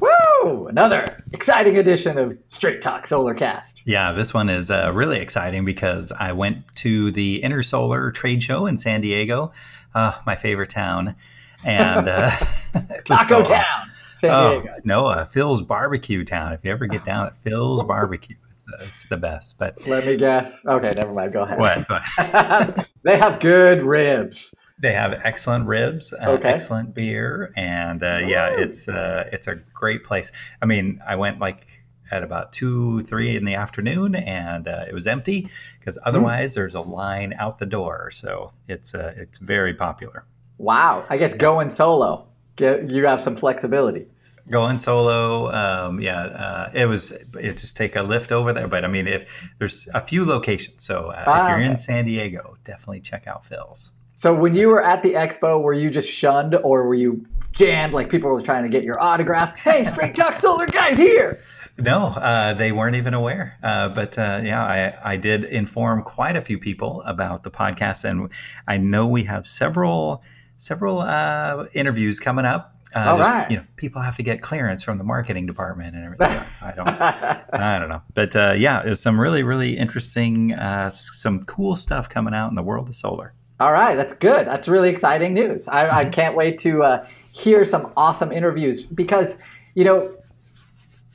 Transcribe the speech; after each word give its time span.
Woo! 0.00 0.66
Another 0.66 1.16
exciting 1.32 1.76
edition 1.76 2.18
of 2.18 2.36
Straight 2.48 2.80
Talk 2.80 3.06
Solarcast. 3.06 3.72
Yeah, 3.84 4.12
this 4.12 4.32
one 4.32 4.48
is 4.48 4.70
uh, 4.70 4.90
really 4.94 5.20
exciting 5.20 5.64
because 5.64 6.12
I 6.18 6.32
went 6.32 6.74
to 6.76 7.10
the 7.10 7.42
Intersolar 7.42 8.12
trade 8.12 8.42
show 8.42 8.66
in 8.66 8.78
San 8.78 9.00
Diego, 9.00 9.52
uh, 9.94 10.18
my 10.24 10.36
favorite 10.36 10.70
town, 10.70 11.16
and 11.64 12.08
uh, 12.08 12.30
Taco 13.04 13.44
so, 13.44 13.44
Town, 13.44 13.86
oh, 14.24 14.64
no, 14.84 15.06
uh, 15.06 15.24
Phil's 15.24 15.62
Barbecue 15.62 16.24
Town. 16.24 16.52
If 16.52 16.64
you 16.64 16.70
ever 16.70 16.86
get 16.86 17.04
down 17.04 17.26
at 17.26 17.36
Phil's 17.36 17.82
Barbecue, 17.86 18.36
it's, 18.54 18.64
uh, 18.72 18.84
it's 18.86 19.04
the 19.06 19.16
best. 19.16 19.58
But 19.58 19.86
let 19.86 20.06
me 20.06 20.16
guess. 20.16 20.52
Okay, 20.66 20.92
never 20.96 21.12
mind. 21.12 21.32
Go 21.32 21.42
ahead. 21.42 21.58
What? 21.58 22.86
they 23.02 23.18
have 23.18 23.40
good 23.40 23.82
ribs. 23.82 24.50
They 24.80 24.92
have 24.92 25.12
excellent 25.24 25.66
ribs, 25.66 26.12
uh, 26.12 26.30
okay. 26.30 26.48
excellent 26.48 26.94
beer, 26.94 27.52
and 27.54 28.02
uh, 28.02 28.20
yeah, 28.26 28.48
it's 28.48 28.88
uh, 28.88 29.28
it's 29.30 29.46
a 29.46 29.56
great 29.74 30.04
place. 30.04 30.32
I 30.62 30.66
mean, 30.66 31.02
I 31.06 31.16
went 31.16 31.38
like 31.38 31.66
at 32.10 32.22
about 32.22 32.52
two, 32.52 33.02
three 33.02 33.36
in 33.36 33.44
the 33.44 33.54
afternoon, 33.54 34.14
and 34.14 34.66
uh, 34.66 34.84
it 34.88 34.94
was 34.94 35.06
empty 35.06 35.48
because 35.78 35.96
hmm. 35.96 36.08
otherwise 36.08 36.52
mm. 36.52 36.54
there's 36.56 36.74
a 36.74 36.80
line 36.80 37.34
out 37.38 37.58
the 37.58 37.66
door. 37.66 38.10
So 38.10 38.52
it's 38.68 38.94
uh, 38.94 39.14
it's 39.16 39.38
very 39.38 39.74
popular. 39.74 40.24
Wow, 40.58 41.04
I 41.08 41.16
guess 41.16 41.34
going 41.34 41.70
solo, 41.70 42.26
you 42.58 43.04
have 43.06 43.22
some 43.22 43.36
flexibility. 43.36 44.06
Going 44.50 44.78
solo, 44.78 45.50
um, 45.52 46.00
yeah, 46.00 46.22
uh, 46.22 46.70
it 46.74 46.86
was. 46.86 47.12
It 47.12 47.56
just 47.56 47.76
take 47.76 47.94
a 47.94 48.02
lift 48.02 48.32
over 48.32 48.52
there, 48.52 48.66
but 48.66 48.84
I 48.84 48.88
mean, 48.88 49.06
if 49.06 49.52
there's 49.58 49.88
a 49.94 50.00
few 50.00 50.24
locations, 50.24 50.84
so 50.84 51.12
ah, 51.14 51.44
if 51.44 51.48
you're 51.48 51.58
okay. 51.58 51.66
in 51.66 51.76
San 51.76 52.04
Diego, 52.04 52.56
definitely 52.64 53.00
check 53.00 53.26
out 53.26 53.46
Phil's. 53.46 53.92
So 54.22 54.34
when 54.34 54.54
you 54.54 54.68
were 54.68 54.84
at 54.84 55.02
the 55.02 55.14
expo, 55.14 55.62
were 55.62 55.72
you 55.72 55.90
just 55.90 56.08
shunned 56.08 56.54
or 56.54 56.86
were 56.86 56.94
you 56.94 57.24
jammed? 57.52 57.94
Like 57.94 58.10
people 58.10 58.28
were 58.28 58.42
trying 58.42 58.64
to 58.64 58.68
get 58.68 58.84
your 58.84 59.02
autograph. 59.02 59.56
Hey, 59.56 59.86
Straight 59.86 60.14
Talk 60.14 60.40
Solar 60.40 60.66
guys 60.66 60.98
here. 60.98 61.42
No, 61.78 62.08
uh, 62.08 62.52
they 62.52 62.70
weren't 62.70 62.96
even 62.96 63.14
aware. 63.14 63.56
Uh, 63.62 63.88
but 63.88 64.18
uh, 64.18 64.42
yeah, 64.44 64.62
I, 64.62 65.12
I 65.12 65.16
did 65.16 65.44
inform 65.44 66.02
quite 66.02 66.36
a 66.36 66.42
few 66.42 66.58
people 66.58 67.02
about 67.06 67.44
the 67.44 67.50
podcast, 67.50 68.04
and 68.04 68.30
I 68.68 68.76
know 68.76 69.08
we 69.08 69.22
have 69.22 69.46
several 69.46 70.22
several 70.58 71.00
uh, 71.00 71.64
interviews 71.72 72.20
coming 72.20 72.44
up. 72.44 72.76
Uh, 72.94 72.98
All 72.98 73.18
right. 73.20 73.50
You 73.50 73.56
know, 73.58 73.64
people 73.76 74.02
have 74.02 74.16
to 74.16 74.22
get 74.22 74.42
clearance 74.42 74.82
from 74.82 74.98
the 74.98 75.04
marketing 75.04 75.46
department 75.46 75.96
and 75.96 76.04
everything. 76.04 76.44
I 76.60 76.72
don't, 76.72 76.88
I 76.88 77.78
don't 77.78 77.88
know. 77.88 78.02
But 78.12 78.36
uh, 78.36 78.54
yeah, 78.54 78.82
there's 78.82 79.00
some 79.00 79.18
really, 79.18 79.42
really 79.42 79.78
interesting, 79.78 80.54
some 80.90 81.40
cool 81.44 81.74
stuff 81.74 82.10
coming 82.10 82.34
out 82.34 82.50
in 82.50 82.54
the 82.56 82.62
world 82.62 82.90
of 82.90 82.96
solar. 82.96 83.32
All 83.60 83.72
right, 83.72 83.94
that's 83.94 84.14
good. 84.14 84.46
That's 84.46 84.68
really 84.68 84.88
exciting 84.88 85.34
news. 85.34 85.68
I, 85.68 85.86
I 85.86 86.02
mm-hmm. 86.02 86.10
can't 86.12 86.34
wait 86.34 86.60
to 86.60 86.82
uh, 86.82 87.06
hear 87.32 87.66
some 87.66 87.92
awesome 87.94 88.32
interviews 88.32 88.82
because, 88.82 89.34
you 89.74 89.84
know, 89.84 90.16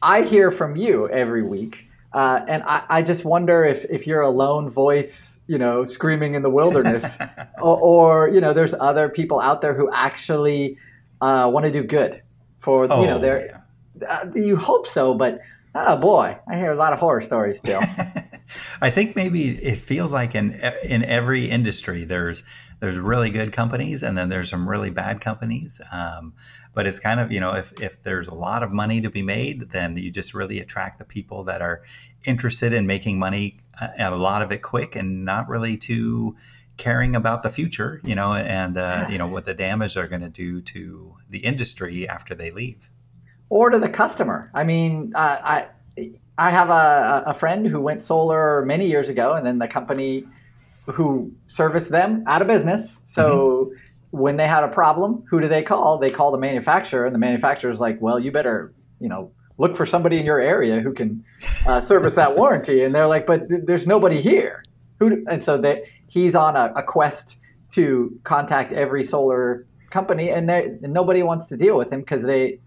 I 0.03 0.21
hear 0.21 0.51
from 0.51 0.75
you 0.75 1.09
every 1.09 1.41
week, 1.41 1.79
uh, 2.13 2.45
and 2.47 2.61
I, 2.61 2.83
I, 2.87 3.01
just 3.01 3.25
wonder 3.25 3.65
if, 3.65 3.85
if 3.85 4.05
you're 4.05 4.21
a 4.21 4.29
lone 4.29 4.69
voice, 4.69 5.39
you 5.47 5.57
know, 5.57 5.85
screaming 5.85 6.35
in 6.35 6.43
the 6.43 6.49
wilderness, 6.49 7.11
or, 7.61 7.77
or, 7.79 8.29
you 8.29 8.39
know, 8.39 8.53
there's 8.53 8.75
other 8.75 9.09
people 9.09 9.39
out 9.39 9.61
there 9.61 9.73
who 9.73 9.91
actually 9.91 10.77
uh, 11.21 11.49
want 11.51 11.65
to 11.65 11.71
do 11.71 11.83
good 11.83 12.21
for, 12.61 12.85
oh, 12.91 13.01
you 13.01 13.07
know, 13.07 13.17
oh, 13.17 13.21
they're, 13.21 13.45
yeah. 13.47 14.07
Uh, 14.07 14.29
you 14.35 14.55
hope 14.55 14.87
so, 14.87 15.15
but 15.15 15.39
oh 15.73 15.97
boy, 15.97 16.37
I 16.47 16.55
hear 16.55 16.71
a 16.71 16.75
lot 16.75 16.93
of 16.93 16.99
horror 16.99 17.21
stories 17.21 17.57
still. 17.59 17.81
I 18.85 18.91
think 18.91 19.15
maybe 19.15 19.49
it 19.49 19.79
feels 19.79 20.13
like 20.13 20.35
in 20.35 20.61
in 20.83 21.03
every 21.03 21.45
industry 21.49 22.03
there's 22.03 22.43
there's 22.79 22.99
really 22.99 23.31
good 23.31 23.51
companies 23.51 24.03
and 24.03 24.15
then 24.15 24.29
there's 24.29 24.51
some 24.51 24.69
really 24.69 24.91
bad 24.91 25.21
companies. 25.21 25.81
Um, 25.91 26.33
but 26.75 26.85
it's 26.85 26.99
kind 26.99 27.19
of 27.19 27.31
you 27.31 27.39
know 27.39 27.55
if 27.55 27.73
if 27.81 28.03
there's 28.03 28.27
a 28.27 28.35
lot 28.35 28.61
of 28.61 28.71
money 28.71 29.01
to 29.01 29.09
be 29.09 29.23
made, 29.23 29.71
then 29.71 29.97
you 29.97 30.11
just 30.11 30.35
really 30.35 30.59
attract 30.59 30.99
the 30.99 31.05
people 31.05 31.43
that 31.45 31.63
are 31.63 31.81
interested 32.25 32.73
in 32.73 32.85
making 32.85 33.17
money 33.17 33.57
uh, 33.81 33.87
and 33.97 34.13
a 34.13 34.17
lot 34.17 34.43
of 34.43 34.51
it 34.51 34.61
quick 34.61 34.95
and 34.95 35.25
not 35.25 35.49
really 35.49 35.77
too 35.77 36.35
caring 36.77 37.15
about 37.15 37.41
the 37.41 37.49
future, 37.49 37.99
you 38.03 38.13
know, 38.13 38.35
and 38.35 38.77
uh, 38.77 39.07
you 39.09 39.17
know 39.17 39.25
what 39.25 39.45
the 39.45 39.55
damage 39.55 39.95
they're 39.95 40.05
going 40.05 40.21
to 40.21 40.29
do 40.29 40.61
to 40.61 41.15
the 41.27 41.39
industry 41.39 42.07
after 42.07 42.35
they 42.35 42.51
leave, 42.51 42.87
or 43.49 43.71
to 43.71 43.79
the 43.79 43.89
customer. 43.89 44.51
I 44.53 44.63
mean, 44.63 45.11
uh, 45.15 45.39
I 45.43 45.67
I 46.37 46.51
have 46.51 46.69
a, 46.69 47.23
a 47.27 47.33
friend 47.33 47.65
who 47.65 47.79
went 47.79 48.03
solar 48.03 48.63
many 48.65 48.87
years 48.87 49.09
ago, 49.09 49.33
and 49.33 49.45
then 49.45 49.57
the 49.57 49.67
company 49.67 50.25
who 50.85 51.31
serviced 51.47 51.89
them 51.89 52.23
out 52.27 52.41
of 52.41 52.47
business. 52.47 52.97
So 53.05 53.71
mm-hmm. 53.71 54.17
when 54.17 54.37
they 54.37 54.47
had 54.47 54.63
a 54.63 54.67
problem, 54.67 55.23
who 55.29 55.39
do 55.39 55.47
they 55.47 55.63
call? 55.63 55.97
They 55.97 56.11
call 56.11 56.31
the 56.31 56.37
manufacturer, 56.37 57.05
and 57.05 57.15
the 57.15 57.19
manufacturer 57.19 57.71
is 57.71 57.79
like, 57.79 58.01
"Well, 58.01 58.19
you 58.19 58.31
better, 58.31 58.73
you 58.99 59.09
know, 59.09 59.31
look 59.57 59.77
for 59.77 59.85
somebody 59.85 60.19
in 60.19 60.25
your 60.25 60.39
area 60.39 60.81
who 60.81 60.93
can 60.93 61.23
uh, 61.65 61.85
service 61.85 62.13
that 62.15 62.35
warranty." 62.35 62.83
And 62.83 62.93
they're 62.93 63.07
like, 63.07 63.25
"But 63.25 63.47
th- 63.47 63.61
there's 63.65 63.87
nobody 63.87 64.21
here." 64.21 64.63
Who? 64.99 65.25
And 65.29 65.43
so 65.43 65.57
they, 65.57 65.89
he's 66.07 66.35
on 66.35 66.55
a, 66.55 66.73
a 66.75 66.83
quest 66.83 67.37
to 67.73 68.17
contact 68.23 68.73
every 68.73 69.05
solar 69.05 69.65
company, 69.89 70.29
and, 70.29 70.49
and 70.49 70.81
nobody 70.81 71.23
wants 71.23 71.47
to 71.47 71.57
deal 71.57 71.77
with 71.77 71.91
him 71.91 72.01
because 72.01 72.23
they, 72.23 72.59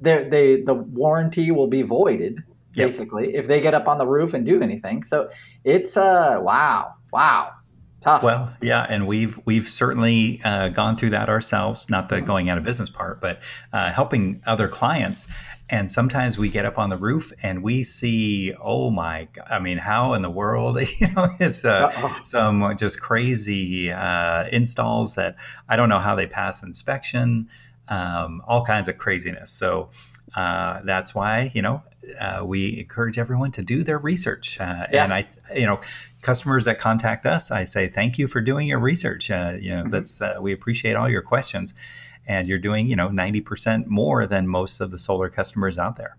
they, 0.00 0.28
they, 0.28 0.62
the 0.62 0.74
warranty 0.74 1.50
will 1.50 1.66
be 1.66 1.82
voided 1.82 2.42
basically, 2.74 3.32
yep. 3.32 3.42
if 3.42 3.46
they 3.48 3.60
get 3.60 3.74
up 3.74 3.88
on 3.88 3.98
the 3.98 4.06
roof 4.06 4.34
and 4.34 4.44
do 4.44 4.62
anything. 4.62 5.04
So 5.04 5.30
it's 5.64 5.96
uh 5.96 6.38
wow, 6.40 6.94
wow. 7.12 7.52
Tough. 8.00 8.22
Well, 8.22 8.54
yeah, 8.62 8.86
and 8.88 9.08
we've 9.08 9.40
we've 9.44 9.68
certainly 9.68 10.40
uh, 10.44 10.68
gone 10.68 10.96
through 10.96 11.10
that 11.10 11.28
ourselves. 11.28 11.90
Not 11.90 12.08
the 12.08 12.20
going 12.20 12.48
out 12.48 12.56
of 12.56 12.62
business 12.62 12.88
part, 12.88 13.20
but 13.20 13.40
uh, 13.72 13.90
helping 13.90 14.40
other 14.46 14.68
clients. 14.68 15.26
And 15.70 15.90
sometimes 15.90 16.38
we 16.38 16.48
get 16.48 16.64
up 16.64 16.78
on 16.78 16.88
the 16.88 16.96
roof 16.96 17.32
and 17.42 17.62
we 17.62 17.82
see, 17.82 18.54
oh 18.58 18.90
my, 18.90 19.28
God, 19.32 19.46
I 19.50 19.58
mean, 19.58 19.76
how 19.76 20.14
in 20.14 20.22
the 20.22 20.30
world? 20.30 20.78
You 20.98 21.12
know, 21.12 21.28
it's 21.38 21.64
uh, 21.64 21.90
some 22.24 22.76
just 22.78 23.00
crazy 23.00 23.92
uh, 23.92 24.46
installs 24.50 25.14
that 25.16 25.36
I 25.68 25.76
don't 25.76 25.88
know 25.88 25.98
how 25.98 26.14
they 26.14 26.26
pass 26.26 26.62
inspection. 26.62 27.48
Um, 27.88 28.42
all 28.46 28.64
kinds 28.64 28.88
of 28.88 28.96
craziness. 28.96 29.50
So 29.50 29.90
uh, 30.34 30.80
that's 30.84 31.14
why 31.14 31.50
you 31.54 31.62
know 31.62 31.82
uh, 32.18 32.42
we 32.44 32.80
encourage 32.80 33.18
everyone 33.18 33.52
to 33.52 33.62
do 33.62 33.82
their 33.82 33.98
research. 33.98 34.58
Uh, 34.60 34.86
yeah. 34.92 35.04
And 35.04 35.12
I, 35.12 35.26
you 35.54 35.66
know, 35.66 35.80
customers 36.22 36.64
that 36.64 36.78
contact 36.78 37.26
us, 37.26 37.50
I 37.50 37.64
say 37.64 37.88
thank 37.88 38.18
you 38.18 38.28
for 38.28 38.40
doing 38.40 38.66
your 38.66 38.78
research. 38.78 39.30
Uh, 39.30 39.56
you 39.60 39.70
know, 39.70 39.82
mm-hmm. 39.82 39.90
that's 39.90 40.20
uh, 40.20 40.38
we 40.40 40.52
appreciate 40.52 40.94
all 40.94 41.08
your 41.08 41.22
questions, 41.22 41.74
and 42.26 42.48
you're 42.48 42.58
doing 42.58 42.88
you 42.88 42.96
know 42.96 43.08
ninety 43.08 43.40
percent 43.40 43.88
more 43.88 44.26
than 44.26 44.48
most 44.48 44.80
of 44.80 44.90
the 44.90 44.98
solar 44.98 45.28
customers 45.28 45.78
out 45.78 45.96
there. 45.96 46.16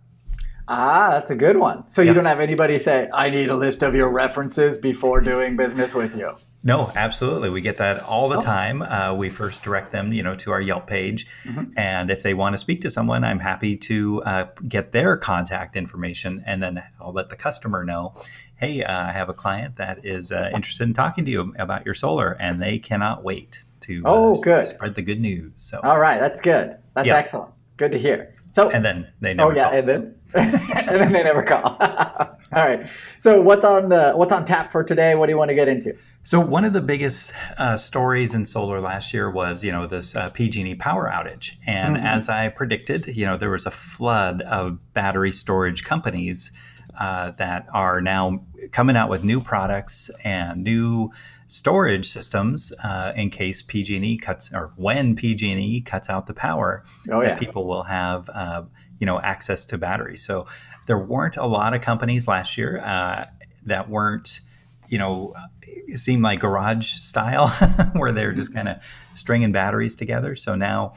Ah, 0.67 1.11
that's 1.11 1.31
a 1.31 1.35
good 1.35 1.57
one. 1.57 1.83
So 1.89 2.03
you 2.03 2.13
don't 2.13 2.25
have 2.25 2.39
anybody 2.39 2.79
say, 2.79 3.09
"I 3.11 3.29
need 3.29 3.49
a 3.49 3.55
list 3.55 3.81
of 3.81 3.95
your 3.95 4.09
references 4.09 4.77
before 4.77 5.19
doing 5.21 5.57
business 5.57 5.93
with 5.93 6.15
you." 6.15 6.35
No, 6.61 6.91
absolutely. 6.93 7.49
We 7.49 7.61
get 7.61 7.77
that 7.77 8.03
all 8.03 8.27
the 8.27 8.37
oh. 8.37 8.41
time. 8.41 8.81
Uh, 8.81 9.13
we 9.13 9.29
first 9.29 9.63
direct 9.63 9.91
them, 9.91 10.11
you 10.11 10.21
know, 10.21 10.35
to 10.35 10.51
our 10.51 10.59
Yelp 10.59 10.87
page, 10.87 11.25
mm-hmm. 11.45 11.77
and 11.77 12.11
if 12.11 12.21
they 12.21 12.33
want 12.33 12.53
to 12.53 12.57
speak 12.57 12.81
to 12.81 12.89
someone, 12.89 13.23
I'm 13.23 13.39
happy 13.39 13.77
to 13.77 14.23
uh, 14.23 14.47
get 14.67 14.91
their 14.91 15.15
contact 15.15 15.77
information, 15.77 16.43
and 16.45 16.61
then 16.61 16.83
I'll 16.99 17.13
let 17.13 17.29
the 17.29 17.37
customer 17.37 17.85
know, 17.85 18.13
hey, 18.55 18.83
uh, 18.83 19.07
I 19.07 19.11
have 19.13 19.29
a 19.29 19.33
client 19.33 19.77
that 19.77 20.05
is 20.05 20.33
uh, 20.33 20.51
interested 20.53 20.83
in 20.83 20.93
talking 20.93 21.23
to 21.25 21.31
you 21.31 21.53
about 21.57 21.85
your 21.85 21.93
solar, 21.93 22.35
and 22.39 22.61
they 22.61 22.77
cannot 22.77 23.23
wait 23.23 23.63
to 23.81 24.03
uh, 24.05 24.09
oh, 24.09 24.35
good. 24.35 24.67
spread 24.67 24.95
the 24.95 25.01
good 25.01 25.21
news. 25.21 25.53
So, 25.57 25.79
all 25.81 25.99
right, 25.99 26.19
that's 26.19 26.41
good. 26.41 26.75
That's 26.93 27.07
yep. 27.07 27.15
excellent. 27.15 27.51
Good 27.77 27.93
to 27.93 27.99
hear. 27.99 28.35
So, 28.51 28.69
and 28.69 28.83
then 28.83 29.07
they 29.21 29.33
never. 29.33 29.51
Oh 29.51 29.55
yeah, 29.55 29.69
call, 29.69 29.79
and 29.79 29.87
then 29.87 30.15
and 30.33 30.89
then 30.89 31.13
they 31.13 31.23
never 31.23 31.43
call. 31.43 31.63
all 31.79 32.37
right. 32.51 32.89
So 33.23 33.41
what's 33.41 33.63
on 33.63 33.89
the 33.89 34.11
what's 34.11 34.33
on 34.33 34.45
tap 34.45 34.71
for 34.71 34.83
today? 34.83 35.15
What 35.15 35.27
do 35.27 35.31
you 35.31 35.37
want 35.37 35.49
to 35.49 35.55
get 35.55 35.67
into? 35.67 35.95
So 36.29 36.39
one 36.39 36.63
of 36.63 36.73
the 36.73 36.81
biggest 36.81 37.33
uh, 37.57 37.75
stories 37.75 38.35
in 38.35 38.45
solar 38.45 38.79
last 38.79 39.15
year 39.15 39.31
was, 39.31 39.63
you 39.63 39.71
know, 39.71 39.87
this 39.87 40.15
uh, 40.15 40.29
PG&E 40.29 40.75
power 40.75 41.09
outage, 41.11 41.55
and 41.65 41.97
mm-hmm. 41.97 42.05
as 42.05 42.29
I 42.29 42.49
predicted, 42.49 43.07
you 43.07 43.25
know, 43.25 43.35
there 43.35 43.49
was 43.49 43.65
a 43.65 43.71
flood 43.71 44.43
of 44.43 44.77
battery 44.93 45.31
storage 45.31 45.83
companies 45.83 46.51
uh, 46.99 47.31
that 47.31 47.65
are 47.73 47.99
now 47.99 48.45
coming 48.71 48.95
out 48.95 49.09
with 49.09 49.23
new 49.23 49.41
products 49.41 50.11
and 50.23 50.63
new 50.63 51.09
storage 51.47 52.07
systems 52.07 52.71
uh, 52.83 53.11
in 53.15 53.31
case 53.31 53.63
PG&E 53.63 54.19
cuts 54.19 54.53
or 54.53 54.71
when 54.75 55.15
PG&E 55.15 55.81
cuts 55.81 56.11
out 56.11 56.27
the 56.27 56.35
power, 56.35 56.83
oh, 57.09 57.21
yeah. 57.21 57.29
that 57.29 57.39
people 57.39 57.65
will 57.65 57.85
have, 57.85 58.29
uh, 58.29 58.61
you 58.99 59.07
know, 59.07 59.19
access 59.21 59.65
to 59.65 59.79
batteries. 59.79 60.23
So 60.23 60.45
there 60.85 60.99
weren't 60.99 61.37
a 61.37 61.47
lot 61.47 61.73
of 61.73 61.81
companies 61.81 62.27
last 62.27 62.55
year 62.55 62.83
uh, 62.85 63.25
that 63.65 63.89
weren't 63.89 64.41
you 64.89 64.97
know, 64.97 65.33
it 65.61 65.99
seemed 65.99 66.23
like 66.23 66.39
garage 66.39 66.91
style 66.93 67.47
where 67.93 68.11
they're 68.11 68.33
just 68.33 68.53
kind 68.53 68.67
of 68.67 68.77
stringing 69.13 69.51
batteries 69.51 69.95
together. 69.95 70.35
So 70.35 70.55
now, 70.55 70.93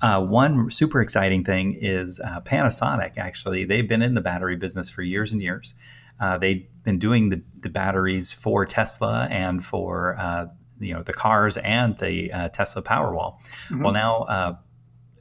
uh, 0.00 0.24
one 0.24 0.70
super 0.70 1.00
exciting 1.02 1.44
thing 1.44 1.76
is 1.78 2.20
uh, 2.20 2.40
Panasonic. 2.40 3.18
Actually, 3.18 3.64
they've 3.64 3.88
been 3.88 4.02
in 4.02 4.14
the 4.14 4.20
battery 4.20 4.56
business 4.56 4.88
for 4.88 5.02
years 5.02 5.32
and 5.32 5.42
years. 5.42 5.74
Uh, 6.18 6.38
they've 6.38 6.66
been 6.84 6.98
doing 6.98 7.30
the, 7.30 7.42
the 7.60 7.68
batteries 7.68 8.32
for 8.32 8.64
Tesla 8.64 9.26
and 9.30 9.64
for 9.64 10.16
uh, 10.18 10.46
you 10.78 10.94
know 10.94 11.02
the 11.02 11.12
cars 11.12 11.56
and 11.58 11.98
the 11.98 12.32
uh, 12.32 12.48
Tesla 12.48 12.82
Powerwall. 12.82 13.38
Mm-hmm. 13.68 13.82
Well, 13.82 13.92
now 13.92 14.22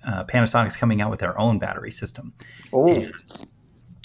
uh, 0.06 0.24
Panasonic's 0.26 0.78
coming 0.78 1.02
out 1.02 1.10
with 1.10 1.20
their 1.20 1.38
own 1.38 1.60
battery 1.60 1.92
system. 1.92 2.34
Oh. 2.72 3.08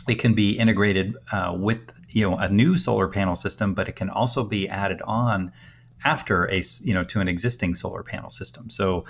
It 0.09 0.17
can 0.17 0.35
be 0.35 0.59
integrated 0.59 1.17
with 1.53 1.93
you 2.15 2.31
know 2.31 2.37
a 2.37 2.49
new 2.49 2.77
solar 2.77 3.09
panel 3.09 3.35
system, 3.35 3.75
but 3.75 3.89
it 3.89 3.97
can 3.97 4.09
also 4.09 4.45
be 4.45 4.69
added 4.69 5.03
on 5.03 5.53
after 6.05 6.45
a 6.51 6.63
you 6.83 6.95
know 6.95 7.05
to 7.05 7.21
an 7.21 7.29
existing 7.29 7.75
solar 7.75 8.03
panel 8.03 8.31
system. 8.31 8.71
So 8.71 9.05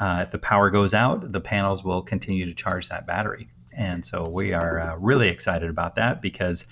uh, 0.00 0.20
if 0.22 0.30
the 0.30 0.38
power 0.38 0.70
goes 0.70 0.94
out, 0.94 1.32
the 1.32 1.40
panels 1.40 1.84
will 1.84 2.02
continue 2.02 2.46
to 2.46 2.54
charge 2.54 2.88
that 2.88 3.06
battery, 3.06 3.48
and 3.76 4.04
so 4.04 4.28
we 4.28 4.52
are 4.52 4.80
uh, 4.80 4.96
really 4.96 5.28
excited 5.28 5.70
about 5.70 5.94
that 5.94 6.20
because 6.20 6.66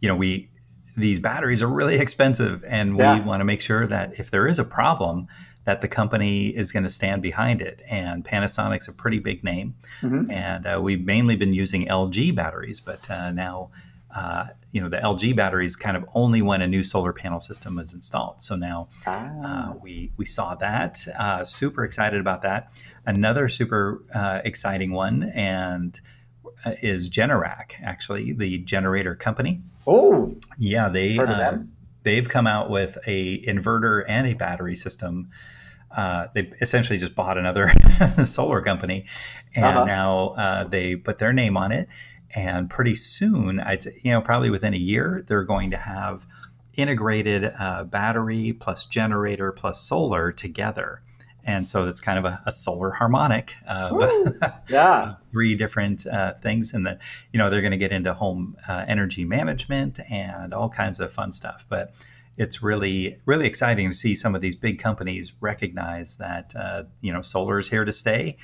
you 0.00 0.08
know 0.08 0.16
we 0.16 0.48
these 0.96 1.18
batteries 1.20 1.62
are 1.62 1.68
really 1.68 1.96
expensive, 2.06 2.64
and 2.64 2.96
yeah. 2.96 3.18
we 3.18 3.24
want 3.24 3.40
to 3.40 3.44
make 3.44 3.60
sure 3.60 3.86
that 3.86 4.18
if 4.18 4.30
there 4.30 4.46
is 4.46 4.58
a 4.58 4.64
problem, 4.64 5.26
that 5.64 5.80
the 5.80 5.88
company 5.88 6.48
is 6.48 6.72
going 6.72 6.82
to 6.84 6.90
stand 6.90 7.22
behind 7.22 7.60
it. 7.60 7.82
And 7.88 8.24
Panasonic's 8.24 8.88
a 8.88 8.92
pretty 8.92 9.18
big 9.18 9.44
name, 9.44 9.74
mm-hmm. 10.00 10.30
and 10.30 10.66
uh, 10.66 10.80
we've 10.82 11.04
mainly 11.04 11.36
been 11.36 11.52
using 11.52 11.86
LG 11.86 12.34
batteries, 12.34 12.80
but 12.80 13.10
uh, 13.10 13.30
now 13.30 13.70
uh, 14.14 14.46
you 14.72 14.80
know 14.80 14.88
the 14.88 14.96
LG 14.96 15.36
batteries 15.36 15.76
kind 15.76 15.96
of 15.96 16.04
only 16.14 16.42
when 16.42 16.62
a 16.62 16.66
new 16.66 16.82
solar 16.82 17.12
panel 17.12 17.40
system 17.40 17.76
was 17.76 17.94
installed. 17.94 18.40
So 18.42 18.56
now 18.56 18.88
uh, 19.06 19.10
ah. 19.10 19.70
uh, 19.70 19.74
we 19.82 20.12
we 20.16 20.24
saw 20.24 20.54
that. 20.56 21.06
Uh, 21.18 21.44
super 21.44 21.84
excited 21.84 22.20
about 22.20 22.42
that. 22.42 22.72
Another 23.06 23.48
super 23.48 24.02
uh, 24.14 24.40
exciting 24.44 24.92
one 24.92 25.24
and 25.34 26.00
is 26.82 27.08
Generac, 27.08 27.72
actually 27.82 28.32
the 28.32 28.58
generator 28.58 29.14
company. 29.14 29.62
Oh, 29.86 30.36
yeah, 30.58 30.88
they 30.88 31.16
they've 32.02 32.28
come 32.28 32.46
out 32.46 32.70
with 32.70 32.98
a 33.06 33.42
inverter 33.42 34.04
and 34.08 34.26
a 34.26 34.34
battery 34.34 34.76
system. 34.76 35.30
Uh, 35.90 36.28
they 36.34 36.50
essentially 36.60 36.98
just 36.98 37.14
bought 37.14 37.36
another 37.36 37.68
solar 38.24 38.60
company, 38.60 39.06
and 39.56 39.64
uh-huh. 39.64 39.84
now 39.84 40.64
they 40.64 40.94
put 40.94 41.18
their 41.18 41.32
name 41.32 41.56
on 41.56 41.72
it 41.72 41.88
and 42.34 42.70
pretty 42.70 42.94
soon, 42.94 43.60
I'd 43.60 43.82
say, 43.82 43.98
you 44.02 44.12
know, 44.12 44.20
probably 44.20 44.50
within 44.50 44.74
a 44.74 44.78
year, 44.78 45.24
they're 45.26 45.44
going 45.44 45.70
to 45.70 45.76
have 45.76 46.26
integrated 46.74 47.52
uh, 47.58 47.84
battery 47.84 48.52
plus 48.52 48.86
generator 48.86 49.50
plus 49.52 49.80
solar 49.80 50.30
together. 50.30 51.02
And 51.44 51.68
so 51.68 51.88
it's 51.88 52.00
kind 52.00 52.18
of 52.18 52.24
a, 52.24 52.42
a 52.46 52.50
solar 52.50 52.90
harmonic 52.90 53.54
of 53.68 54.00
yeah. 54.68 55.14
three 55.30 55.54
different 55.54 56.06
uh, 56.06 56.34
things. 56.34 56.72
And 56.72 56.86
then, 56.86 56.98
you 57.32 57.38
know, 57.38 57.50
they're 57.50 57.62
going 57.62 57.70
to 57.72 57.76
get 57.76 57.92
into 57.92 58.14
home 58.14 58.56
uh, 58.68 58.84
energy 58.86 59.24
management 59.24 60.00
and 60.10 60.52
all 60.52 60.68
kinds 60.68 61.00
of 61.00 61.12
fun 61.12 61.32
stuff. 61.32 61.66
But 61.68 61.92
it's 62.36 62.62
really, 62.62 63.18
really 63.26 63.46
exciting 63.46 63.90
to 63.90 63.96
see 63.96 64.14
some 64.14 64.34
of 64.34 64.40
these 64.40 64.54
big 64.54 64.78
companies 64.78 65.32
recognize 65.40 66.16
that, 66.16 66.52
uh, 66.56 66.84
you 67.00 67.12
know, 67.12 67.22
solar 67.22 67.58
is 67.58 67.68
here 67.68 67.84
to 67.84 67.92
stay 67.92 68.36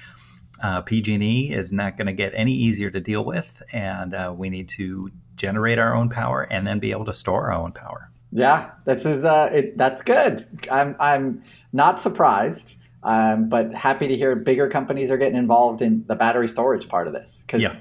uh, 0.62 0.82
PG&E 0.82 1.52
is 1.52 1.72
not 1.72 1.96
going 1.96 2.06
to 2.06 2.12
get 2.12 2.32
any 2.34 2.52
easier 2.52 2.90
to 2.90 3.00
deal 3.00 3.24
with, 3.24 3.62
and 3.72 4.14
uh, 4.14 4.34
we 4.36 4.50
need 4.50 4.68
to 4.70 5.10
generate 5.34 5.78
our 5.78 5.94
own 5.94 6.08
power 6.08 6.46
and 6.50 6.66
then 6.66 6.78
be 6.78 6.90
able 6.92 7.04
to 7.04 7.12
store 7.12 7.52
our 7.52 7.58
own 7.58 7.72
power. 7.72 8.10
Yeah, 8.32 8.70
this 8.84 9.04
is 9.04 9.24
uh, 9.24 9.50
it, 9.52 9.78
that's 9.78 10.02
good. 10.02 10.46
I'm 10.70 10.96
I'm 10.98 11.42
not 11.72 12.02
surprised, 12.02 12.74
um, 13.02 13.48
but 13.48 13.74
happy 13.74 14.08
to 14.08 14.16
hear 14.16 14.34
bigger 14.34 14.68
companies 14.68 15.10
are 15.10 15.16
getting 15.16 15.36
involved 15.36 15.82
in 15.82 16.04
the 16.08 16.14
battery 16.14 16.48
storage 16.48 16.88
part 16.88 17.06
of 17.06 17.12
this 17.12 17.42
because 17.46 17.62
yeah. 17.62 17.78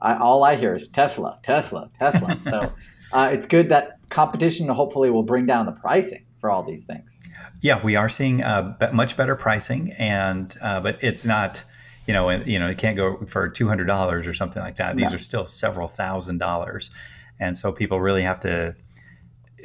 all 0.00 0.44
I 0.44 0.56
hear 0.56 0.74
is 0.76 0.88
Tesla, 0.88 1.38
Tesla, 1.42 1.90
Tesla. 1.98 2.38
so 2.44 2.72
uh, 3.12 3.30
it's 3.32 3.46
good 3.46 3.70
that 3.70 3.98
competition 4.10 4.68
hopefully 4.68 5.10
will 5.10 5.22
bring 5.22 5.46
down 5.46 5.66
the 5.66 5.72
pricing 5.72 6.24
for 6.40 6.50
all 6.50 6.62
these 6.62 6.84
things. 6.84 7.18
Yeah, 7.60 7.82
we 7.82 7.96
are 7.96 8.08
seeing 8.08 8.42
uh, 8.42 8.76
much 8.92 9.16
better 9.16 9.34
pricing, 9.34 9.92
and 9.98 10.56
uh, 10.60 10.80
but 10.80 10.98
it's 11.02 11.26
not 11.26 11.64
you 12.08 12.14
know, 12.14 12.30
you 12.30 12.58
know, 12.58 12.68
it 12.68 12.78
can't 12.78 12.96
go 12.96 13.18
for 13.26 13.50
two 13.50 13.68
hundred 13.68 13.84
dollars 13.84 14.26
or 14.26 14.32
something 14.32 14.62
like 14.62 14.76
that. 14.76 14.96
These 14.96 15.10
no. 15.10 15.16
are 15.16 15.20
still 15.20 15.44
several 15.44 15.86
thousand 15.86 16.38
dollars, 16.38 16.90
and 17.38 17.56
so 17.58 17.70
people 17.70 18.00
really 18.00 18.22
have 18.22 18.40
to 18.40 18.74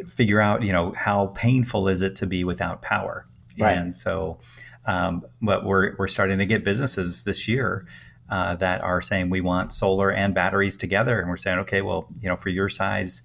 figure 0.06 0.42
out, 0.42 0.62
you 0.62 0.74
know, 0.74 0.94
how 0.98 1.28
painful 1.28 1.88
is 1.88 2.02
it 2.02 2.18
to 2.18 2.28
be 2.28 2.44
without 2.44 2.82
power, 2.82 3.26
right. 3.58 3.78
and 3.78 3.96
so, 3.96 4.40
um, 4.86 5.26
but 5.42 5.66
we're 5.66 5.96
we're 5.98 6.08
starting 6.08 6.40
to 6.40 6.46
get 6.46 6.64
businesses 6.64 7.24
this 7.24 7.48
year. 7.48 7.86
Uh, 8.30 8.56
that 8.56 8.82
are 8.82 9.02
saying 9.02 9.30
we 9.30 9.42
want 9.42 9.72
solar 9.72 10.10
and 10.10 10.34
batteries 10.34 10.78
together, 10.78 11.20
and 11.20 11.30
we're 11.30 11.38
saying, 11.38 11.60
okay, 11.60 11.82
well, 11.82 12.08
you 12.20 12.30
know, 12.30 12.38
for 12.38 12.50
your 12.50 12.70
size 12.70 13.22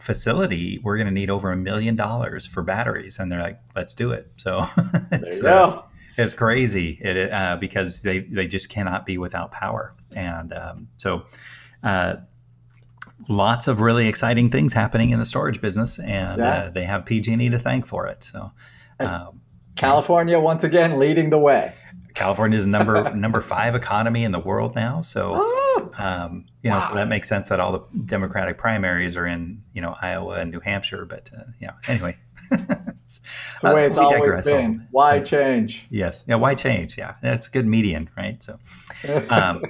facility, 0.00 0.78
we're 0.82 0.96
going 0.96 1.06
to 1.06 1.12
need 1.12 1.30
over 1.30 1.52
a 1.52 1.56
million 1.56 1.94
dollars 1.96 2.46
for 2.46 2.62
batteries, 2.62 3.18
and 3.18 3.30
they're 3.30 3.42
like, 3.42 3.60
let's 3.76 3.94
do 3.94 4.12
it. 4.12 4.30
So, 4.36 4.62
there 5.10 5.20
you 5.30 5.42
go. 5.42 5.64
Uh, 5.64 5.82
it's 6.16 6.34
crazy 6.34 6.98
it, 7.00 7.32
uh, 7.32 7.56
because 7.56 8.02
they, 8.02 8.20
they 8.20 8.46
just 8.46 8.68
cannot 8.68 9.06
be 9.06 9.18
without 9.18 9.50
power. 9.50 9.94
And 10.14 10.52
um, 10.52 10.88
so, 10.96 11.24
uh, 11.82 12.16
lots 13.28 13.66
of 13.68 13.80
really 13.80 14.06
exciting 14.08 14.50
things 14.50 14.72
happening 14.72 15.10
in 15.10 15.18
the 15.18 15.24
storage 15.24 15.60
business, 15.60 15.98
and 15.98 16.38
yeah. 16.38 16.48
uh, 16.48 16.70
they 16.70 16.84
have 16.84 17.04
PG&E 17.04 17.48
to 17.48 17.58
thank 17.58 17.86
for 17.86 18.06
it. 18.06 18.22
So, 18.22 18.52
um, 19.00 19.40
California 19.76 20.38
once 20.38 20.64
again 20.64 20.98
leading 20.98 21.30
the 21.30 21.38
way. 21.38 21.74
California 22.14 22.56
is 22.56 22.64
number 22.64 23.12
number 23.14 23.40
five 23.40 23.74
economy 23.74 24.24
in 24.24 24.32
the 24.32 24.38
world 24.38 24.74
now. 24.74 25.00
So, 25.00 25.32
oh, 25.36 25.90
um, 25.98 26.46
you 26.62 26.70
know, 26.70 26.76
wow. 26.76 26.88
so 26.88 26.94
that 26.94 27.08
makes 27.08 27.28
sense 27.28 27.48
that 27.48 27.60
all 27.60 27.72
the 27.72 27.98
Democratic 28.06 28.56
primaries 28.56 29.16
are 29.16 29.26
in 29.26 29.62
you 29.72 29.82
know 29.82 29.96
Iowa 30.00 30.34
and 30.34 30.50
New 30.50 30.60
Hampshire. 30.60 31.04
But 31.04 31.30
uh, 31.36 31.42
you 31.58 31.66
know, 31.66 31.74
anyway, 31.88 32.16
the 32.50 32.94
way 33.64 33.86
it's 33.86 33.96
uh, 33.98 34.02
always 34.02 34.44
been. 34.44 34.86
Why 34.90 35.20
change? 35.20 35.84
Yes. 35.90 36.24
Yeah. 36.26 36.36
Why 36.36 36.54
change? 36.54 36.96
Yeah. 36.96 37.14
That's 37.20 37.48
a 37.48 37.50
good 37.50 37.66
median, 37.66 38.08
right? 38.16 38.42
So, 38.42 38.58
um, 39.28 39.62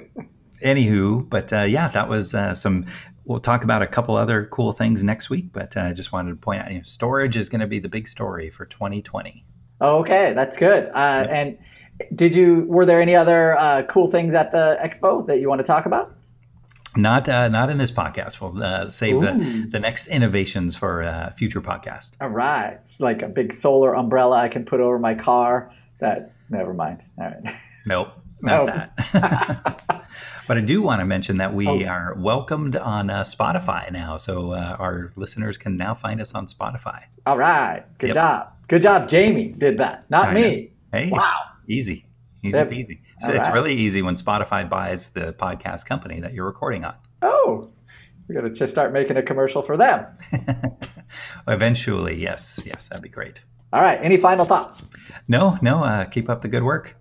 anywho, 0.63 1.27
but 1.27 1.51
uh, 1.51 1.61
yeah, 1.61 1.87
that 1.89 2.07
was 2.07 2.33
uh, 2.33 2.53
some. 2.53 2.85
We'll 3.25 3.39
talk 3.39 3.63
about 3.63 3.81
a 3.81 3.87
couple 3.87 4.15
other 4.15 4.45
cool 4.45 4.71
things 4.71 5.03
next 5.03 5.31
week, 5.31 5.51
but 5.51 5.75
uh, 5.75 5.81
I 5.81 5.93
just 5.93 6.11
wanted 6.11 6.29
to 6.29 6.35
point 6.35 6.61
out, 6.61 6.69
you 6.69 6.77
know, 6.77 6.83
storage 6.83 7.35
is 7.35 7.49
going 7.49 7.61
to 7.61 7.65
be 7.65 7.79
the 7.79 7.89
big 7.89 8.07
story 8.07 8.51
for 8.51 8.67
2020. 8.67 9.43
Okay, 9.81 10.33
that's 10.33 10.55
good. 10.57 10.89
Uh, 10.93 11.27
and 11.29 11.57
did 12.13 12.35
you? 12.35 12.65
Were 12.67 12.85
there 12.85 13.01
any 13.01 13.15
other 13.15 13.57
uh, 13.57 13.83
cool 13.83 14.09
things 14.11 14.33
at 14.33 14.51
the 14.51 14.77
expo 14.83 15.25
that 15.27 15.39
you 15.39 15.49
want 15.49 15.59
to 15.59 15.65
talk 15.65 15.85
about? 15.85 16.15
Not 16.97 17.27
uh, 17.27 17.49
not 17.49 17.69
in 17.69 17.77
this 17.77 17.91
podcast. 17.91 18.39
We'll 18.39 18.63
uh, 18.63 18.89
save 18.89 19.19
the, 19.19 19.67
the 19.69 19.79
next 19.79 20.07
innovations 20.07 20.77
for 20.77 21.01
a 21.01 21.07
uh, 21.07 21.31
future 21.31 21.61
podcast. 21.61 22.13
All 22.21 22.29
right. 22.29 22.79
It's 22.89 22.99
like 22.99 23.21
a 23.21 23.27
big 23.27 23.53
solar 23.53 23.95
umbrella 23.95 24.37
I 24.37 24.47
can 24.47 24.65
put 24.65 24.79
over 24.79 24.97
my 24.97 25.13
car. 25.13 25.73
That 25.99 26.33
never 26.49 26.73
mind. 26.73 27.01
All 27.17 27.25
right. 27.25 27.55
Nope. 27.85 28.09
Not 28.41 28.65
nope. 28.65 28.75
that. 29.13 29.81
but 30.47 30.57
I 30.57 30.61
do 30.61 30.81
want 30.81 30.99
to 31.01 31.05
mention 31.05 31.37
that 31.37 31.53
we 31.53 31.67
oh. 31.67 31.83
are 31.85 32.15
welcomed 32.17 32.75
on 32.75 33.09
uh, 33.09 33.23
Spotify 33.23 33.91
now. 33.91 34.17
So 34.17 34.51
uh, 34.51 34.77
our 34.79 35.11
listeners 35.15 35.57
can 35.57 35.77
now 35.77 35.93
find 35.93 36.21
us 36.21 36.33
on 36.33 36.45
Spotify. 36.45 37.05
All 37.25 37.37
right. 37.37 37.83
Good 37.97 38.07
yep. 38.07 38.15
job. 38.15 38.54
Good 38.67 38.81
job. 38.81 39.09
Jamie 39.09 39.49
did 39.49 39.77
that, 39.77 40.09
not 40.09 40.29
I 40.29 40.33
me. 40.33 40.41
Know. 40.91 40.99
Hey. 40.99 41.09
Wow. 41.11 41.41
Easy. 41.67 42.05
Easy 42.43 42.57
yep. 42.57 42.69
peasy. 42.69 42.99
So 43.21 43.31
it's 43.31 43.47
right. 43.47 43.53
really 43.53 43.73
easy 43.73 44.01
when 44.01 44.15
Spotify 44.15 44.69
buys 44.69 45.09
the 45.09 45.33
podcast 45.33 45.85
company 45.85 46.19
that 46.19 46.33
you're 46.33 46.45
recording 46.45 46.85
on. 46.85 46.95
Oh, 47.21 47.71
we're 48.27 48.39
gonna 48.39 48.53
just 48.53 48.71
start 48.71 48.93
making 48.93 49.17
a 49.17 49.23
commercial 49.23 49.61
for 49.61 49.77
them. 49.77 50.05
Eventually, 51.47 52.21
yes, 52.21 52.59
yes, 52.65 52.89
that'd 52.89 53.03
be 53.03 53.09
great. 53.09 53.41
All 53.73 53.81
right. 53.81 53.99
Any 54.01 54.17
final 54.17 54.45
thoughts? 54.45 54.81
No, 55.27 55.57
no. 55.61 55.83
Uh, 55.83 56.05
keep 56.05 56.29
up 56.29 56.41
the 56.41 56.47
good 56.47 56.63
work. 56.63 56.95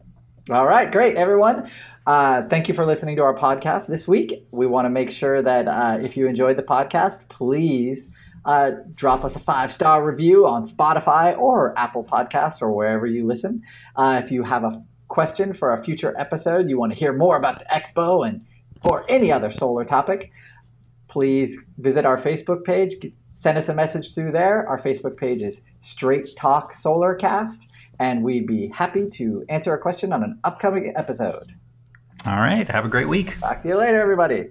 All 0.50 0.66
right, 0.66 0.90
great, 0.90 1.16
everyone. 1.16 1.71
Uh, 2.06 2.42
thank 2.49 2.68
you 2.68 2.75
for 2.75 2.85
listening 2.85 3.16
to 3.16 3.23
our 3.23 3.35
podcast 3.35 3.87
this 3.87 4.06
week. 4.06 4.47
We 4.50 4.66
want 4.66 4.85
to 4.85 4.90
make 4.90 5.11
sure 5.11 5.40
that 5.40 5.66
uh, 5.66 5.99
if 6.02 6.18
you 6.18 6.26
enjoyed 6.26 6.59
the 6.59 6.62
podcast, 6.62 7.18
please 7.30 8.09
uh, 8.45 8.71
drop 8.95 9.25
us 9.25 9.35
a 9.37 9.39
five 9.39 9.73
star 9.73 10.05
review 10.05 10.47
on 10.47 10.69
Spotify 10.69 11.37
or 11.37 11.79
Apple 11.79 12.05
Podcasts 12.05 12.61
or 12.61 12.73
wherever 12.73 13.07
you 13.07 13.27
listen. 13.27 13.63
Uh, 13.97 14.21
if 14.25 14.31
you 14.31 14.43
have 14.43 14.65
a 14.65 14.83
question 15.09 15.55
for 15.55 15.73
a 15.73 15.85
future 15.85 16.15
episode, 16.19 16.69
you 16.69 16.79
want 16.79 16.93
to 16.93 16.99
hear 16.99 17.13
more 17.13 17.37
about 17.37 17.59
the 17.59 17.65
expo 17.67 18.27
and 18.27 18.45
or 18.85 19.05
any 19.09 19.33
other 19.33 19.51
solar 19.53 19.85
topic, 19.85 20.31
please 21.09 21.57
visit 21.79 22.05
our 22.05 22.21
Facebook 22.21 22.65
page. 22.65 22.95
Send 23.35 23.59
us 23.59 23.69
a 23.69 23.75
message 23.75 24.15
through 24.15 24.33
there. 24.33 24.69
Our 24.69 24.81
Facebook 24.81 25.17
page 25.17 25.43
is 25.43 25.57
Straight 25.81 26.35
Talk 26.37 26.75
Solarcast, 26.75 27.59
and 27.99 28.23
we'd 28.23 28.47
be 28.47 28.69
happy 28.69 29.09
to 29.15 29.45
answer 29.49 29.75
a 29.75 29.79
question 29.79 30.13
on 30.13 30.23
an 30.23 30.39
upcoming 30.45 30.93
episode. 30.97 31.53
All 32.27 32.37
right. 32.37 32.67
Have 32.69 32.85
a 32.85 32.89
great 32.89 33.09
week. 33.09 33.39
Talk 33.41 33.63
to 33.63 33.69
you 33.69 33.77
later, 33.77 34.01
everybody. 34.01 34.51